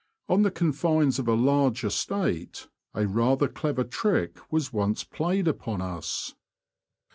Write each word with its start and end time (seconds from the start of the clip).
On 0.27 0.41
the 0.41 0.49
confines 0.49 1.19
of 1.19 1.27
a 1.27 1.35
large 1.35 1.83
estate 1.83 2.67
a 2.95 3.05
rather 3.05 3.47
clever 3.47 3.83
trick 3.83 4.39
was 4.51 4.73
once 4.73 5.03
played 5.03 5.47
upon 5.47 5.79
us. 5.79 6.33